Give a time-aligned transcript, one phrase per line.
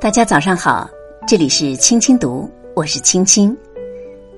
[0.00, 0.88] 大家早上好，
[1.28, 3.54] 这里是青青读，我是青青。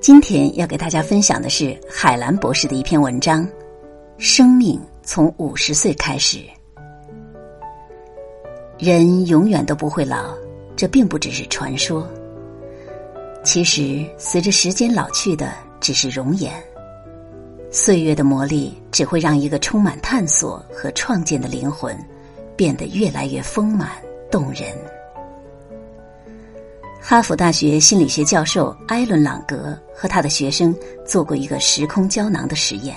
[0.00, 3.48] 今天要给大家分享的是海兰博士的一篇文章：
[4.18, 6.40] 生命从五十岁开始。
[8.80, 10.34] 人永远都不会老，
[10.74, 12.04] 这并不只是传说。
[13.44, 16.52] 其实，随着时间老去的只是容颜。
[17.70, 21.96] 岁月的磨砺，只会让一个充满探索和创建的灵魂
[22.56, 23.90] 变得越来越丰满
[24.32, 24.76] 动人。
[27.06, 32.96] 哈佛大学心理学教授埃伦·朗格和他的学生做过一个时空胶囊的实验。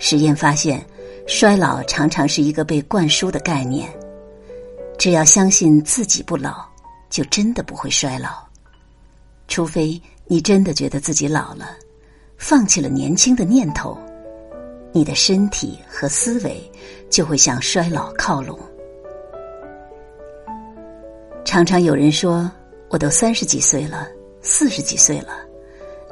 [0.00, 0.84] 实验发现，
[1.24, 3.88] 衰老常常是一个被灌输的概念。
[4.98, 6.66] 只要相信自己不老，
[7.08, 8.30] 就真的不会衰老。
[9.46, 11.76] 除非你真的觉得自己老了，
[12.36, 13.96] 放弃了年轻的念头，
[14.90, 16.60] 你的身体和思维
[17.08, 18.58] 就会向衰老靠拢。
[21.44, 22.50] 常常有人说。
[22.90, 24.08] 我都三十几岁了，
[24.40, 25.40] 四十几岁了，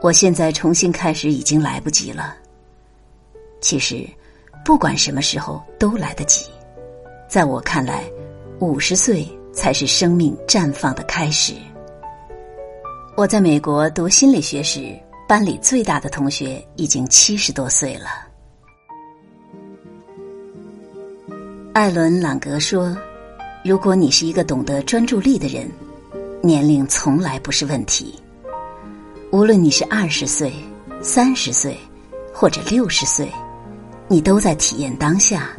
[0.00, 2.36] 我现在重新开始已经来不及了。
[3.60, 4.08] 其实，
[4.64, 6.46] 不管什么时候都来得及。
[7.28, 8.04] 在我看来，
[8.60, 11.54] 五十岁才是生命绽放的开始。
[13.16, 18.28] 我在美国读心理学时，班里最大的同学已经七十多岁了。
[21.72, 22.96] 艾伦·朗格说
[23.64, 25.68] ：“如果你是一个懂得专注力的人。”
[26.42, 28.14] 年龄从来不是问题。
[29.30, 30.50] 无论你是二十岁、
[31.02, 31.76] 三十岁，
[32.32, 33.30] 或者六十岁，
[34.08, 35.50] 你都在体验当下，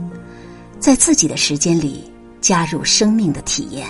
[0.79, 3.87] 在自己的时间里加入生命的体验。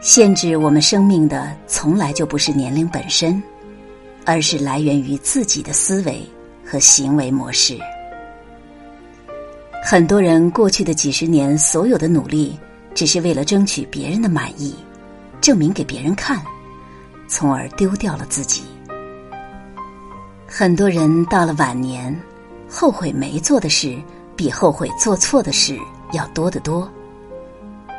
[0.00, 3.42] 限制我们生命的从来就不是年龄本身，
[4.24, 6.22] 而是来源于自己的思维
[6.64, 7.76] 和行为模式。
[9.84, 12.56] 很多人过去的几十年所有的努力。
[12.98, 14.74] 只是为了争取别人的满意，
[15.40, 16.42] 证明给别人看，
[17.28, 18.64] 从而丢掉了自己。
[20.48, 22.12] 很多人到了晚年，
[22.68, 23.96] 后悔没做的事
[24.34, 25.78] 比后悔做错的事
[26.10, 26.90] 要多得多。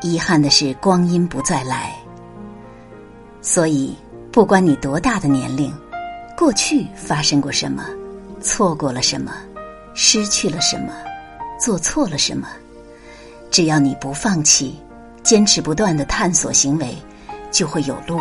[0.01, 1.95] 遗憾的是，光阴不再来。
[3.41, 3.95] 所以，
[4.33, 5.73] 不管你多大的年龄，
[6.37, 7.85] 过去发生过什么，
[8.41, 9.31] 错过了什么，
[9.93, 10.91] 失去了什么，
[11.57, 12.49] 做错了什么，
[13.49, 14.77] 只要你不放弃。
[15.29, 16.97] 坚持不断的探索行为，
[17.51, 18.19] 就会有路，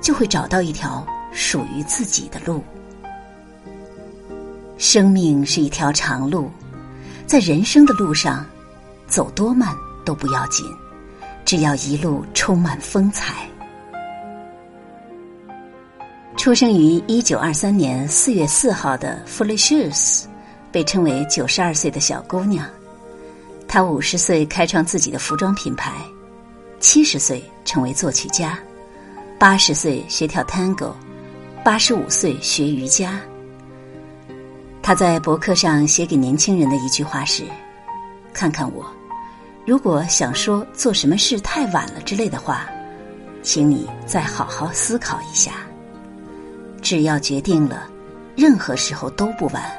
[0.00, 2.62] 就会找到一条属于自己的路。
[4.78, 6.48] 生命是一条长路，
[7.26, 8.46] 在人生的路上，
[9.08, 9.74] 走多慢
[10.04, 10.64] 都不要紧，
[11.44, 13.34] 只要一路充满风采。
[16.36, 20.28] 出生于一九二三年四月四号的弗雷舍斯，
[20.70, 22.64] 被称为九十二岁的小姑娘。
[23.66, 25.92] 她五十岁开创自己的服装品牌。
[26.80, 28.58] 七十岁成为作曲家，
[29.38, 30.94] 八十岁学跳 Tango，
[31.62, 33.20] 八十五岁学瑜伽。
[34.82, 37.44] 他在博客上写给年轻人的一句话是
[38.32, 38.86] ：“看看我，
[39.66, 42.66] 如果想说做什么事太晚了之类的话，
[43.42, 45.52] 请你再好好思考一下。
[46.80, 47.86] 只要决定了，
[48.34, 49.70] 任何时候都不晚，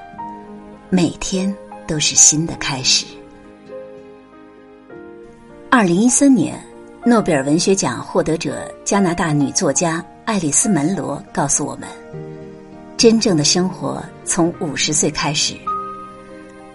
[0.92, 1.54] 每天
[1.88, 3.08] 都是新的开始。”
[5.72, 6.64] 二零一三年。
[7.04, 11.90] 诺贝尔文学奖获得者加拿大女作家爱丽丝·门罗告诉我们
[12.96, 15.56] ：“真正的生活从五十岁开始。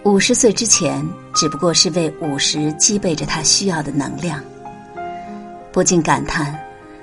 [0.02, 1.00] 五十岁之前，
[1.32, 4.42] 只不过是为五十积备着他需要的能量。”
[5.70, 6.58] 不禁感叹，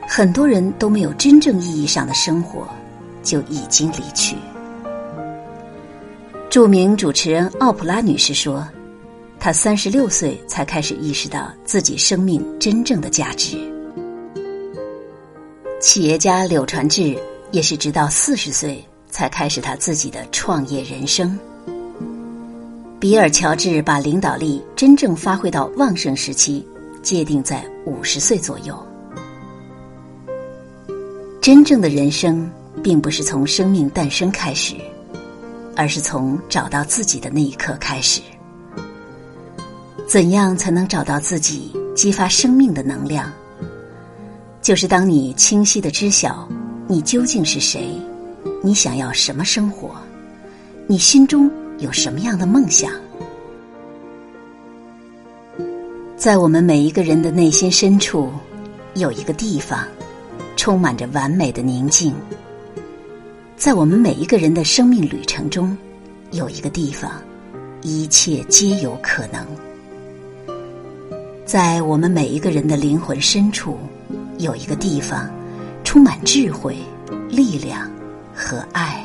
[0.05, 2.67] 很多人都没有真正意义上的生活，
[3.23, 4.35] 就已经离去。
[6.49, 8.67] 著名主持人奥普拉女士说。
[9.43, 13.57] 他三十六岁才开始意识到自己生命真正的价值。
[15.81, 17.13] 企业家柳传志
[17.51, 21.37] 也是直到四十岁才开始他自己的创业人生。
[23.01, 26.65] 比尔·乔治把领导力真正发挥到旺盛时期
[27.01, 28.81] 界定在五十岁左右。
[31.41, 32.49] 真正的人生
[32.81, 34.73] 并不是从生命诞生开始，
[35.75, 38.21] 而是从找到自己的那一刻开始。
[40.13, 43.33] 怎样才能找到自己，激发生命的能量？
[44.61, 46.47] 就是当你清晰的知晓
[46.87, 47.99] 你究竟是谁，
[48.61, 49.89] 你想要什么生活，
[50.85, 51.49] 你心中
[51.79, 52.91] 有什么样的梦想。
[56.15, 58.31] 在我们每一个人的内心深处，
[58.93, 59.79] 有一个地方，
[60.55, 62.13] 充满着完美的宁静。
[63.55, 65.75] 在我们每一个人的生命旅程中，
[66.29, 67.19] 有一个地方，
[67.81, 69.43] 一切皆有可能。
[71.45, 73.77] 在我们每一个人的灵魂深处，
[74.37, 75.29] 有一个地方，
[75.83, 76.77] 充满智慧、
[77.29, 77.89] 力量
[78.33, 79.03] 和爱。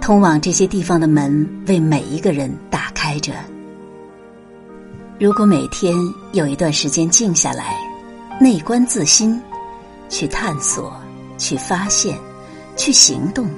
[0.00, 3.32] 通往这些地方的门，为每一个人打开着。
[5.18, 5.94] 如果每天
[6.32, 7.76] 有一段时间静下来，
[8.40, 9.40] 内观自心，
[10.08, 10.92] 去探索、
[11.38, 12.16] 去发现、
[12.76, 13.48] 去行动、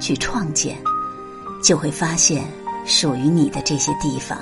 [0.00, 0.76] 去创建，
[1.62, 2.44] 就会发现
[2.84, 4.36] 属于你的这些地方。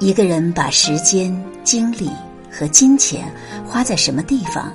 [0.00, 2.08] 一个人把时间、精力
[2.50, 3.32] 和金钱
[3.66, 4.72] 花在什么地方，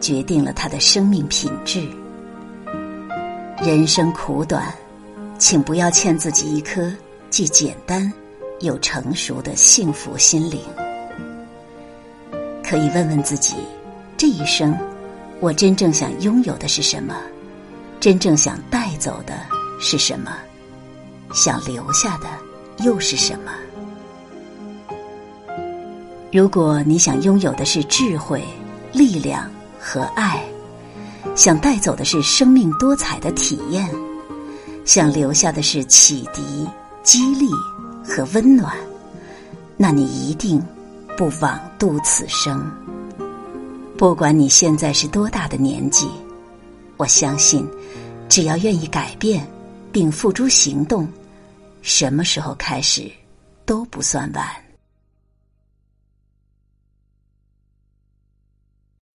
[0.00, 1.88] 决定了他的生命品质。
[3.62, 4.70] 人生苦短，
[5.38, 6.92] 请不要欠自己一颗
[7.30, 8.12] 既简单
[8.60, 10.60] 又成熟的幸福心灵。
[12.62, 13.56] 可以问问自己：
[14.18, 14.76] 这一生，
[15.40, 17.16] 我真正想拥有的是什么？
[17.98, 19.34] 真正想带走的
[19.80, 20.32] 是什么？
[21.32, 22.28] 想留下的
[22.84, 23.52] 又是什么？
[26.32, 28.40] 如果你想拥有的是智慧、
[28.92, 29.50] 力量
[29.80, 30.40] 和爱，
[31.34, 33.88] 想带走的是生命多彩的体验，
[34.84, 36.68] 想留下的是启迪、
[37.02, 37.50] 激励
[38.04, 38.76] 和温暖，
[39.76, 40.62] 那你一定
[41.16, 42.64] 不枉度此生。
[43.98, 46.08] 不管你现在是多大的年纪，
[46.96, 47.68] 我相信，
[48.28, 49.44] 只要愿意改变
[49.90, 51.08] 并付诸行动，
[51.82, 53.10] 什么时候开始
[53.66, 54.46] 都不算晚。